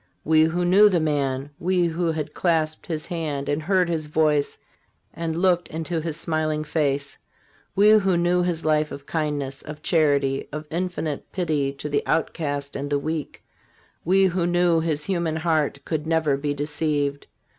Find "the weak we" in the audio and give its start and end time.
12.89-14.25